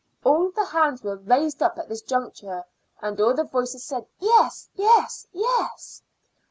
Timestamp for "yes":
4.19-4.67, 4.73-5.27, 5.31-6.01